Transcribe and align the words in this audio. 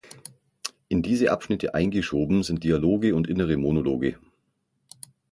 In 0.87 1.03
diese 1.03 1.31
Abschnitte 1.31 1.75
eingeschoben 1.75 2.41
sind 2.41 2.63
Dialoge 2.63 3.13
und 3.13 3.27
innere 3.27 3.55
Monologe. 3.55 4.17